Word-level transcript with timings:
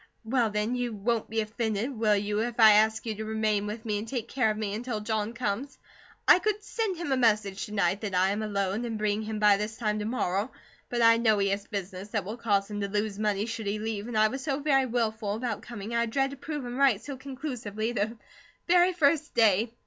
"Well, 0.25 0.49
then, 0.49 0.73
you 0.73 0.93
won't 0.93 1.29
be 1.29 1.41
offended, 1.41 1.91
will 1.95 2.15
you, 2.15 2.39
if 2.41 2.59
I 2.59 2.71
ask 2.71 3.05
you 3.05 3.13
to 3.13 3.23
remain 3.23 3.67
with 3.67 3.85
me 3.85 3.99
and 3.99 4.07
take 4.07 4.27
care 4.27 4.49
of 4.49 4.57
me 4.57 4.73
until 4.73 4.99
John 4.99 5.31
comes? 5.33 5.77
I 6.27 6.39
could 6.39 6.63
send 6.63 6.97
him 6.97 7.11
a 7.11 7.17
message 7.17 7.67
to 7.67 7.71
night 7.71 8.01
that 8.01 8.15
I 8.15 8.31
am 8.31 8.41
alone, 8.41 8.83
and 8.83 8.97
bring 8.97 9.21
him 9.21 9.37
by 9.37 9.57
this 9.57 9.77
time 9.77 9.99
to 9.99 10.05
morrow; 10.05 10.51
but 10.89 11.03
I 11.03 11.17
know 11.17 11.37
he 11.37 11.49
has 11.49 11.67
business 11.67 12.07
that 12.07 12.25
will 12.25 12.37
cause 12.37 12.71
him 12.71 12.81
to 12.81 12.87
lose 12.87 13.19
money 13.19 13.45
should 13.45 13.67
he 13.67 13.77
leave, 13.77 14.07
and 14.07 14.17
I 14.17 14.27
was 14.29 14.43
so 14.43 14.57
wilful 14.57 15.35
about 15.35 15.61
coming, 15.61 15.93
I 15.93 16.07
dread 16.07 16.31
to 16.31 16.35
prove 16.35 16.65
him 16.65 16.77
right 16.77 16.99
so 16.99 17.15
conclusively 17.15 17.91
the 17.91 18.17
very 18.65 18.93
first 18.93 19.35
day. 19.35 19.69